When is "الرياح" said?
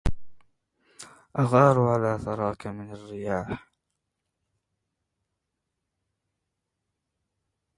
2.91-3.67